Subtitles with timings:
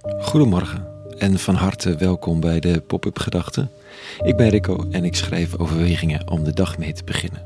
[0.00, 0.86] Goedemorgen
[1.18, 3.70] en van harte welkom bij de Pop-up Gedachten.
[4.22, 7.42] Ik ben Rico en ik schrijf overwegingen om de dag mee te beginnen.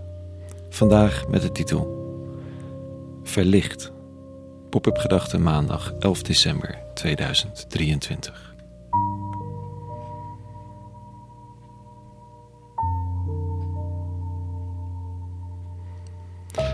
[0.69, 2.03] Vandaag met de titel
[3.23, 3.93] Verlicht.
[4.71, 8.55] Pop-up Gedachten maandag 11 december 2023.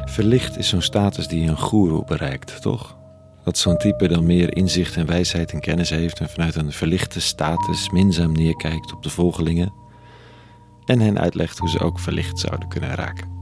[0.05, 2.99] Verlicht is zo'n status die een goeroe bereikt, toch?
[3.45, 7.21] Dat zo'n type dan meer inzicht en wijsheid en kennis heeft en vanuit een verlichte
[7.21, 9.73] status minzaam neerkijkt op de volgelingen
[10.85, 13.39] en hen uitlegt hoe ze ook verlicht zouden kunnen raken.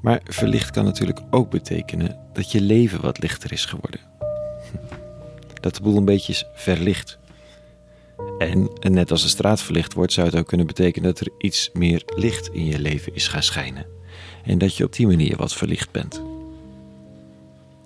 [0.00, 4.00] Maar verlicht kan natuurlijk ook betekenen dat je leven wat lichter is geworden.
[5.60, 7.18] Dat de boel een beetje is verlicht.
[8.38, 11.70] En, net als de straat verlicht wordt, zou het ook kunnen betekenen dat er iets
[11.72, 13.86] meer licht in je leven is gaan schijnen.
[14.44, 16.31] En dat je op die manier wat verlicht bent.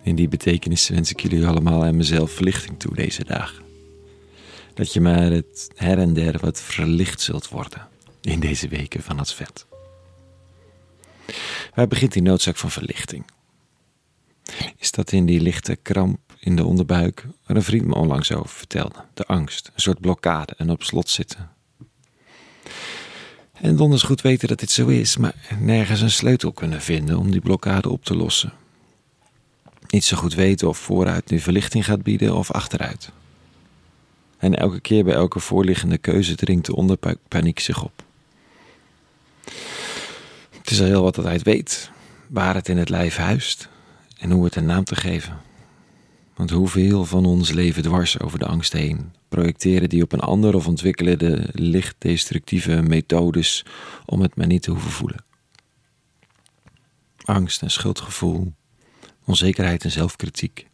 [0.06, 3.64] In die betekenis wens ik jullie allemaal en mezelf verlichting toe deze dagen.
[4.74, 7.88] Dat je maar het her en der wat verlicht zult worden
[8.20, 9.66] in deze weken van het vet.
[11.74, 13.24] Waar begint die noodzaak van verlichting?
[14.76, 18.50] Is dat in die lichte kramp in de onderbuik waar een vriend me onlangs over
[18.50, 19.04] vertelde?
[19.14, 21.50] De angst, een soort blokkade en op slot zitten.
[23.52, 27.30] En donders goed weten dat dit zo is, maar nergens een sleutel kunnen vinden om
[27.30, 28.52] die blokkade op te lossen.
[29.96, 33.12] Niet zo goed weten of vooruit nu verlichting gaat bieden of achteruit.
[34.38, 38.04] En elke keer bij elke voorliggende keuze dringt de onderbuikpaniek zich op.
[40.50, 41.90] Het is al heel wat dat hij het weet,
[42.28, 43.68] waar het in het lijf huist
[44.18, 45.40] en hoe het een naam te geven.
[46.34, 50.54] Want hoeveel van ons leven dwars over de angst heen, projecteren die op een ander
[50.54, 53.64] of ontwikkelen de lichtdestructieve methodes
[54.04, 55.24] om het maar niet te hoeven voelen.
[57.24, 58.52] Angst en schuldgevoel,
[59.26, 60.66] onzekerheid en zelfkritiek.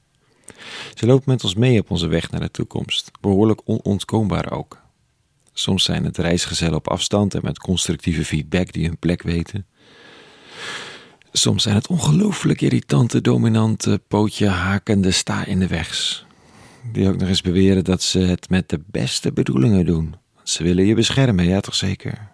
[0.95, 4.81] Ze lopen met ons mee op onze weg naar de toekomst, behoorlijk onontkoombaar ook.
[5.53, 9.67] Soms zijn het reisgezellen op afstand en met constructieve feedback die hun plek weten.
[11.33, 16.27] Soms zijn het ongelooflijk irritante, dominante, pootje hakende sta in de wegs.
[16.93, 20.15] Die ook nog eens beweren dat ze het met de beste bedoelingen doen.
[20.43, 22.31] Ze willen je beschermen, ja toch zeker?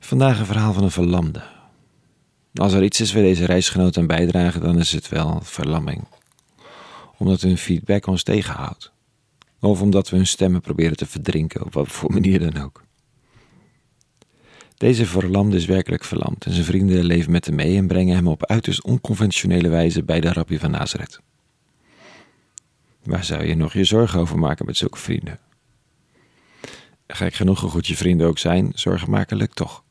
[0.00, 1.42] Vandaag een verhaal van een verlamde.
[2.54, 6.04] Als er iets is waar deze reisgenoot aan bijdragen, dan is het wel verlamming.
[7.18, 8.92] Omdat hun feedback ons tegenhoudt.
[9.60, 12.82] Of omdat we hun stemmen proberen te verdrinken, op wat voor manier dan ook.
[14.76, 18.28] Deze verlamde is werkelijk verlamd en zijn vrienden leven met hem mee en brengen hem
[18.28, 21.20] op uiterst onconventionele wijze bij de rabbi van Nazareth.
[23.02, 25.38] Waar zou je nog je zorgen over maken met zulke vrienden?
[27.06, 29.84] Gek genoeg, hoe goed je vrienden ook zijn, zorgen maken lukt toch.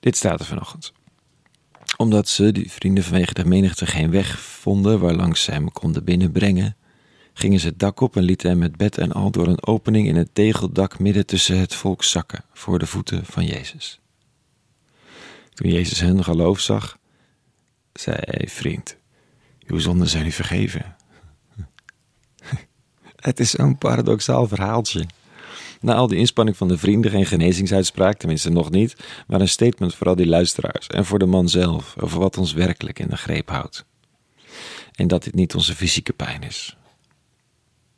[0.00, 0.92] Dit staat er vanochtend.
[1.96, 6.76] Omdat ze, die vrienden vanwege de menigte, geen weg vonden waarlangs ze hem konden binnenbrengen,
[7.32, 10.08] gingen ze het dak op en lieten hem met bed en al door een opening
[10.08, 14.00] in het tegeldak midden tussen het volk zakken voor de voeten van Jezus.
[15.54, 16.98] Toen Jezus hen geloof zag,
[17.92, 18.96] zei hij, vriend,
[19.66, 20.96] uw zonden zijn u vergeven.
[23.16, 25.06] Het is zo'n paradoxaal verhaaltje.
[25.86, 29.94] Na al die inspanning van de vrienden, geen genezingsuitspraak, tenminste nog niet, maar een statement
[29.94, 33.16] voor al die luisteraars en voor de man zelf over wat ons werkelijk in de
[33.16, 33.84] greep houdt.
[34.94, 36.76] En dat dit niet onze fysieke pijn is,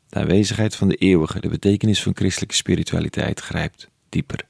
[0.08, 4.44] de aanwezigheid van de eeuwige, de betekenis van christelijke spiritualiteit grijpt dieper.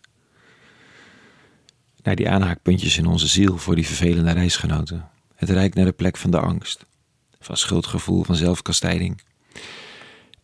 [2.02, 5.08] Naar die aanhaakpuntjes in onze ziel voor die vervelende reisgenoten.
[5.34, 6.86] Het reikt naar de plek van de angst,
[7.40, 9.22] van schuldgevoel, van zelfkastijding.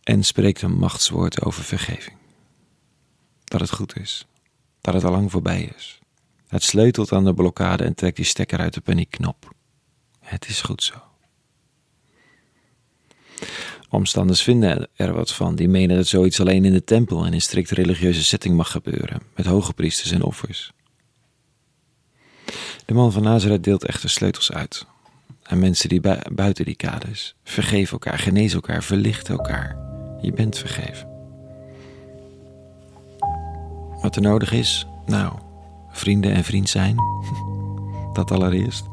[0.03, 2.23] En spreekt een machtswoord over vergeving.
[3.45, 4.25] Dat het goed is,
[4.81, 5.99] dat het al lang voorbij is.
[6.47, 9.53] Het sleutelt aan de blokkade en trekt die stekker uit de paniekknop.
[10.19, 10.93] Het is goed zo.
[13.89, 15.55] Omstanders vinden er wat van.
[15.55, 19.21] Die menen dat zoiets alleen in de tempel en in strikt religieuze setting mag gebeuren,
[19.35, 20.71] met hoge priesters en offers.
[22.85, 24.85] De man van Nazareth deelt echter sleutels uit.
[25.43, 26.01] Aan mensen die
[26.33, 27.35] buiten die kaders.
[27.43, 29.77] Vergeef elkaar, genees elkaar, verlicht elkaar.
[30.21, 31.14] Je bent vergeven.
[34.05, 34.87] Wat er nodig is?
[35.05, 35.33] Nou,
[35.89, 36.95] vrienden en vriend zijn.
[38.13, 38.85] Dat allereerst.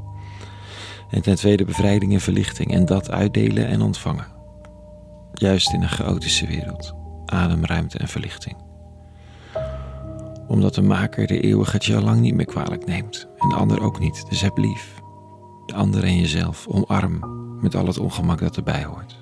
[1.10, 2.72] En ten tweede bevrijding en verlichting.
[2.72, 4.26] En dat uitdelen en ontvangen
[5.32, 6.94] juist in een chaotische wereld,
[7.26, 8.56] ademruimte en verlichting.
[10.48, 13.82] Omdat de maker de eeuwige het al lang niet meer kwalijk neemt en de ander
[13.82, 14.94] ook niet, dus heb lief.
[15.66, 17.20] De ander en jezelf omarm
[17.60, 19.18] met al het ongemak dat erbij hoort.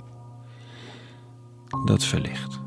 [1.85, 2.61] Dat verlicht.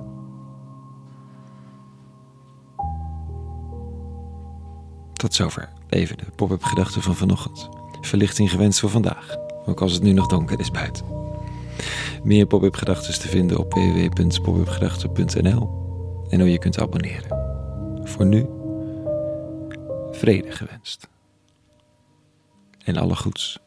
[5.24, 7.70] Tot zover even de pop-up gedachten van vanochtend.
[8.02, 9.36] Verlichting gewenst voor vandaag,
[9.66, 11.06] ook als het nu nog donker is buiten.
[12.24, 15.70] Meer pop-up gedachten te vinden op www.popupgedachten.nl
[16.30, 17.38] en hoe je kunt abonneren.
[18.04, 18.46] Voor nu,
[20.12, 21.08] vrede gewenst.
[22.84, 23.60] En alle goeds.